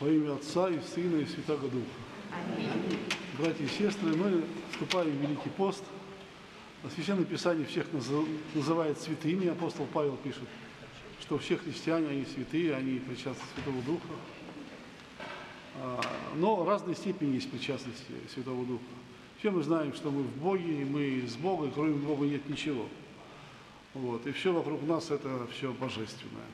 [0.00, 1.84] Во имя Отца и Сына и Святого Духа.
[3.36, 5.82] Братья и сестры, мы вступаем в Великий пост.
[6.94, 7.86] Священное Писание всех
[8.54, 9.48] называет святыми.
[9.48, 10.44] Апостол Павел пишет,
[11.20, 14.14] что все христиане, они святые, они причастны Святого Духа.
[15.80, 16.00] А,
[16.36, 18.84] но разной степени есть причастности Святого Духа.
[19.40, 22.48] Все мы знаем, что мы в Боге, и мы с Бога, и кроме Бога нет
[22.48, 22.86] ничего.
[23.94, 24.24] Вот.
[24.28, 26.46] И все вокруг нас это все божественное.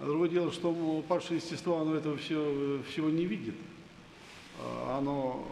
[0.00, 3.54] Другое дело, что падшее естество, оно этого все, всего не видит.
[4.58, 5.46] А, оно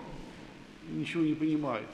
[0.89, 1.87] ничего не понимает.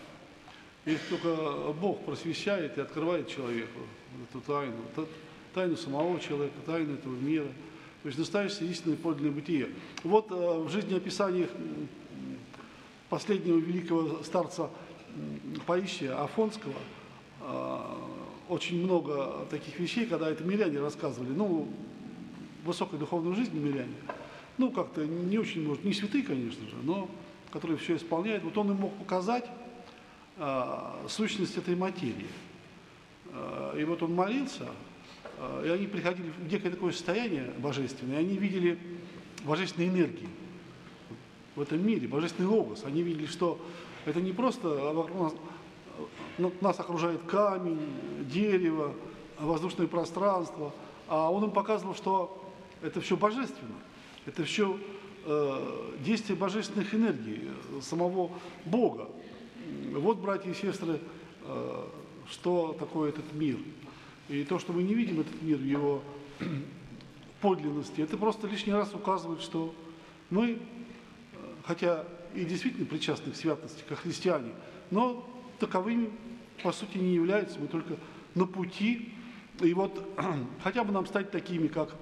[0.86, 3.80] Если только Бог просвещает и открывает человеку
[4.30, 4.76] эту тайну,
[5.52, 7.48] тайну самого человека, тайну этого мира,
[8.02, 9.70] то есть настоящее истинное подлинное бытие.
[10.04, 11.50] Вот э, в жизнеописаниях
[13.08, 14.70] последнего великого старца
[15.66, 16.74] Паисия Афонского
[17.40, 17.78] э,
[18.48, 21.30] очень много таких вещей, когда это миряне рассказывали.
[21.30, 21.66] Ну,
[22.64, 23.94] высокой духовной жизни миряне,
[24.58, 27.08] ну, как-то не очень, может, не святые, конечно же, но
[27.54, 28.42] которые все исполняют.
[28.42, 29.44] Вот он им мог показать
[30.36, 32.26] а, сущность этой материи.
[33.32, 34.66] А, и вот он молился,
[35.38, 38.76] а, и они приходили в некое такое состояние божественное, и они видели
[39.44, 40.28] божественные энергии
[41.54, 42.82] в этом мире, божественный логос.
[42.84, 43.60] Они видели, что
[44.04, 44.68] это не просто
[46.38, 47.88] нас, нас окружает камень,
[48.22, 48.94] дерево,
[49.38, 50.72] воздушное пространство,
[51.06, 52.43] а он им показывал, что
[52.84, 53.74] это все божественно,
[54.26, 54.78] это все
[55.24, 58.30] э, действие божественных энергий, э, самого
[58.66, 59.08] Бога.
[59.92, 61.00] Вот, братья и сестры,
[61.42, 61.84] э,
[62.28, 63.56] что такое этот мир.
[64.28, 66.02] И то, что мы не видим этот мир в его
[67.40, 69.74] подлинности, это просто лишний раз указывает, что
[70.28, 70.56] мы, э,
[71.64, 74.52] хотя и действительно причастны к святости, как христиане,
[74.90, 75.26] но
[75.58, 76.10] таковыми,
[76.62, 77.96] по сути, не являются, мы только
[78.34, 79.14] на пути.
[79.62, 80.06] И вот
[80.62, 81.96] хотя бы нам стать такими, как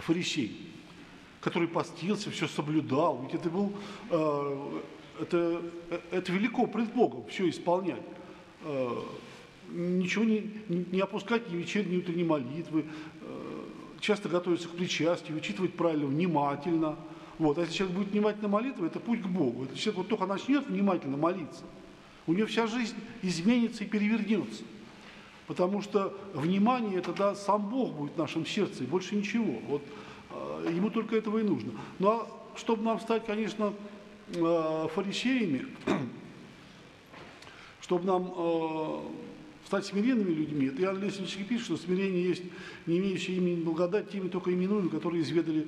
[0.00, 0.70] фарисей,
[1.40, 3.22] который постился, все соблюдал.
[3.22, 3.72] Ведь это был,
[4.10, 4.80] э,
[5.20, 5.62] это,
[6.10, 8.02] это велико пред Богом, все исполнять.
[8.64, 8.88] Э,
[9.70, 12.84] ничего не, не опускать ни вечерней, ни утренней молитвы,
[13.20, 13.64] э,
[14.00, 16.96] часто готовиться к причастию, учитывать правильно, внимательно.
[17.38, 17.58] Вот.
[17.58, 19.64] А если человек будет внимательно молиться, это путь к Богу.
[19.64, 21.64] Если человек вот только начнет внимательно молиться,
[22.26, 24.64] у него вся жизнь изменится и перевернется.
[25.46, 29.54] Потому что внимание это да, сам Бог будет в нашем сердце, и больше ничего.
[29.68, 29.82] Вот
[30.30, 31.72] э, ему только этого и нужно.
[31.98, 33.72] Ну а чтобы нам стать, конечно,
[34.34, 35.66] э, фарисеями,
[37.80, 38.98] чтобы нам э,
[39.66, 42.42] стать смиренными людьми, это Иоанн Лесович пишет, что смирение есть
[42.86, 45.66] не имеющие имени благодать, теми только именуем, которые изведали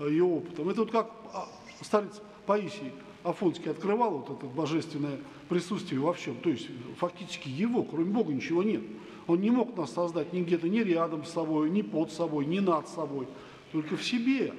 [0.00, 0.68] э, ее опытом.
[0.68, 1.48] Это вот как а,
[1.80, 2.92] старец Паисий
[3.24, 5.18] Афонский открывал вот это божественное
[5.48, 6.36] присутствие во всем.
[6.36, 6.68] То есть
[6.98, 8.82] фактически его, кроме Бога, ничего нет.
[9.26, 12.58] Он не мог нас создать ни где-то, ни рядом с собой, ни под собой, ни
[12.58, 13.26] над собой,
[13.72, 14.52] только в себе.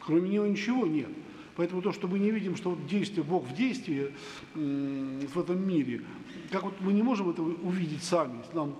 [0.00, 1.08] Кроме него ничего нет.
[1.56, 4.12] Поэтому то, что мы не видим, что действие, Бог в действии
[4.54, 6.02] в этом мире,
[6.50, 8.74] как вот мы не можем это увидеть сами, если нам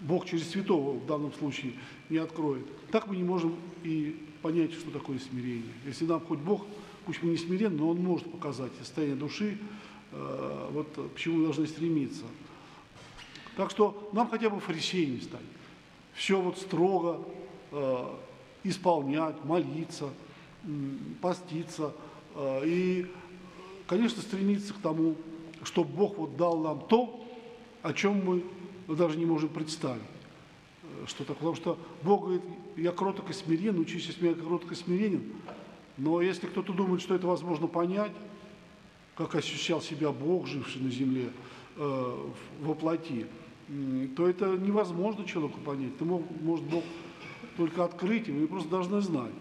[0.00, 1.72] Бог через святого в данном случае
[2.10, 5.72] не откроет, так мы не можем и понять, что такое смирение.
[5.86, 6.66] Если нам хоть Бог,
[7.06, 9.58] пусть не смиренны, но Он может показать состояние души,
[10.12, 12.24] э, вот к чему мы должны стремиться.
[13.56, 15.40] Так что нам хотя бы фарисеями стать.
[16.14, 17.20] Все вот строго
[17.70, 18.14] э,
[18.64, 20.10] исполнять, молиться,
[20.64, 20.68] э,
[21.20, 21.92] поститься.
[22.34, 23.06] Э, и,
[23.86, 25.16] конечно, стремиться к тому,
[25.64, 27.24] чтобы Бог вот дал нам то,
[27.82, 28.44] о чем мы
[28.88, 30.02] даже не можем представить.
[30.82, 32.42] Э, что так, потому что Бог говорит,
[32.76, 35.32] я кроток и смирен, учись из меня кроток и смиренен.
[35.96, 38.12] Но если кто-то думает, что это возможно понять,
[39.16, 41.30] как ощущал себя Бог, живший на земле,
[41.76, 42.30] э,
[42.60, 43.26] во плоти,
[44.16, 45.94] то это невозможно человеку понять.
[45.94, 46.84] Это может Бог
[47.56, 49.32] только открыть, и вы просто должны знать,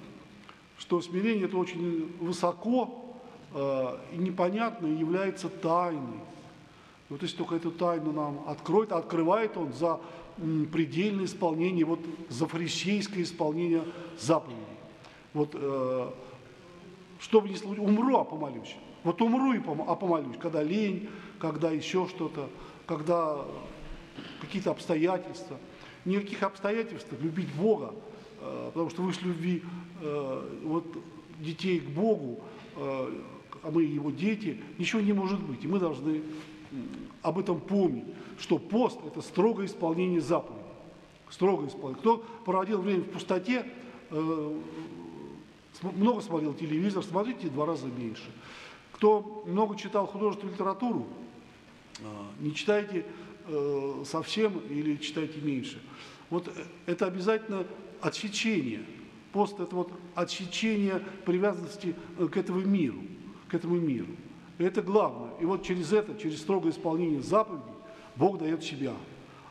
[0.78, 3.16] что смирение это очень высоко
[3.54, 6.20] э, и непонятно, и является тайной.
[7.10, 10.00] И вот если только эту тайну нам откроет, открывает он за
[10.72, 13.84] предельное исполнение, вот за фарисейское исполнение
[14.18, 14.58] заповедей.
[15.34, 16.12] Вот э,
[17.22, 18.76] что бы ни случилось, умру, а помолюсь.
[19.04, 21.10] Вот умру, и а помолюсь, когда лень,
[21.40, 22.50] когда еще что-то,
[22.86, 23.46] когда
[24.42, 25.58] какие-то обстоятельства.
[26.04, 27.94] Никаких обстоятельств любить Бога,
[28.42, 29.64] э, потому что выше любви
[30.02, 30.86] э, вот,
[31.40, 32.40] детей к Богу,
[32.76, 33.22] э,
[33.64, 35.64] а мы его дети, ничего не может быть.
[35.64, 36.24] И мы должны
[37.22, 38.06] об этом помнить,
[38.40, 40.64] что пост– это строгое исполнение заповедей.
[41.30, 42.00] Строгое исполнение.
[42.00, 43.66] Кто проводил время в пустоте,
[45.82, 48.32] много смотрел телевизор, смотрите два раза меньше.
[48.92, 51.08] Кто много читал художественную литературу,
[52.40, 53.06] не читайте
[53.48, 55.82] э, совсем или читайте меньше.
[56.30, 56.52] Вот
[56.86, 57.66] это обязательно
[58.02, 58.86] отсечение
[59.32, 63.02] Пост– это вот отсечение привязанности э, к этому миру,
[63.48, 64.08] к этому миру.
[64.58, 65.32] Это главное.
[65.40, 67.74] И вот через это, через строгое исполнение заповедей,
[68.16, 68.94] Бог дает себя.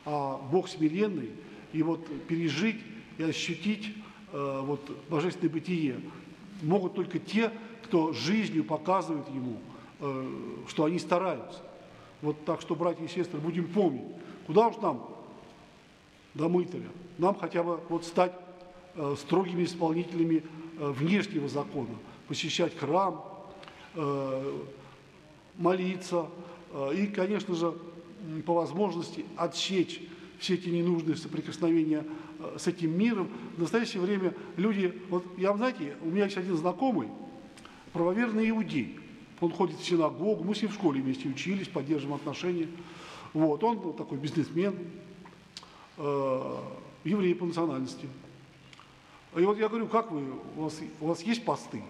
[0.04, 1.30] А Бог смиренный,
[1.72, 2.80] и вот пережить
[3.16, 3.92] и ощутить э,
[4.32, 6.00] вот, божественное бытие.
[6.62, 7.50] Могут только те,
[7.90, 9.56] кто жизнью показывает ему,
[9.98, 10.32] э,
[10.68, 11.60] что они стараются.
[12.22, 14.04] Вот так что, братья и сестры, будем помнить,
[14.46, 15.08] куда уж нам?
[16.34, 16.84] До мытаря,
[17.18, 18.32] нам хотя бы вот стать
[18.94, 20.44] э, строгими исполнителями
[20.78, 21.96] э, внешнего закона,
[22.28, 23.24] посещать храм,
[23.96, 24.58] э,
[25.56, 26.26] молиться
[26.72, 27.74] э, и, конечно же,
[28.46, 30.00] по возможности отсечь
[30.40, 32.04] все эти ненужные соприкосновения
[32.38, 33.28] э, с этим миром.
[33.56, 37.08] В настоящее время люди, вот я, знаете, у меня есть один знакомый,
[37.92, 38.98] правоверный иудей.
[39.40, 42.68] Он ходит в синагогу, мы с ним в школе вместе учились, поддерживаем отношения.
[43.32, 44.74] Вот, он такой бизнесмен,
[45.98, 46.56] э,
[47.04, 48.08] еврей по национальности.
[49.36, 50.22] И вот я говорю, как вы,
[50.56, 51.82] у вас, у вас есть посты?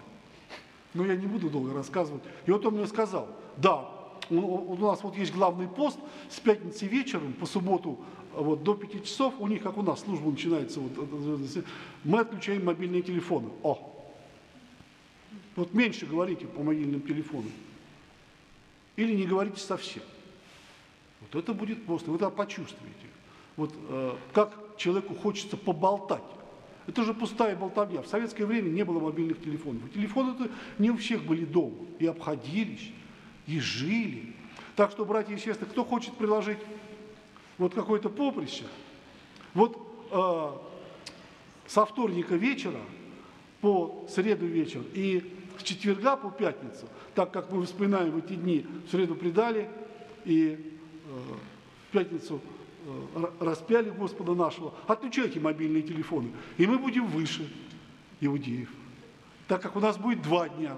[0.93, 2.21] Но я не буду долго рассказывать.
[2.45, 4.00] И вот он мне сказал, да,
[4.39, 5.99] у, нас вот есть главный пост
[6.29, 7.99] с пятницы вечером по субботу
[8.33, 11.65] вот, до 5 часов, у них, как у нас, служба начинается, вот,
[12.03, 13.49] мы отключаем мобильные телефоны.
[13.63, 13.91] О,
[15.55, 17.51] вот меньше говорите по мобильным телефонам.
[18.95, 20.03] Или не говорите совсем.
[21.21, 22.95] Вот это будет пост, вы это почувствуете.
[23.57, 26.23] Вот э, как человеку хочется поболтать.
[26.87, 28.01] Это же пустая болтовня.
[28.01, 29.91] В советское время не было мобильных телефонов.
[29.93, 31.85] Телефоны -то не у всех были дома.
[31.99, 32.91] И обходились,
[33.47, 34.33] и жили.
[34.75, 36.59] Так что, братья и сестры, кто хочет приложить
[37.57, 38.63] вот какое-то поприще,
[39.53, 39.77] вот
[40.11, 40.51] э,
[41.67, 42.79] со вторника вечера
[43.61, 48.89] по среду вечер и с четверга по пятницу, так как мы вспоминаем эти дни, в
[48.89, 49.69] среду предали
[50.25, 51.35] и э,
[51.89, 52.41] в пятницу
[53.15, 57.47] э, распяли Господа нашего, отключайте мобильные телефоны, и мы будем выше
[58.21, 58.69] иудеев,
[59.47, 60.77] так как у нас будет два дня,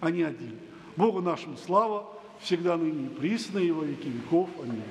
[0.00, 0.58] а не один.
[0.96, 2.06] Богу нашему слава,
[2.40, 4.48] всегда ныне присно, и во веки веков.
[4.62, 4.82] Аминь.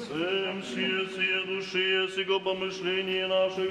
[0.00, 3.70] Всем сие души, сего помышления наших,